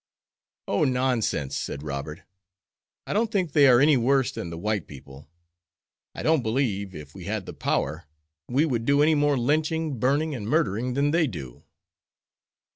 "O, 0.67 0.83
nonsense," 0.83 1.55
said 1.55 1.83
Robert. 1.83 2.21
"I 3.05 3.13
don't 3.13 3.31
think 3.31 3.51
they 3.51 3.67
are 3.67 3.79
any 3.79 3.97
worse 3.97 4.31
than 4.31 4.49
the 4.49 4.57
white 4.57 4.87
people. 4.87 5.29
I 6.15 6.23
don't 6.23 6.41
believe, 6.41 6.95
if 6.95 7.13
we 7.13 7.25
had 7.25 7.45
the 7.45 7.53
power, 7.53 8.05
we 8.47 8.65
would 8.65 8.85
do 8.85 9.03
any 9.03 9.13
more 9.13 9.37
lynching, 9.37 9.99
burning, 9.99 10.33
and 10.33 10.49
murdering 10.49 10.95
than 10.95 11.11
they 11.11 11.27
do." 11.27 11.65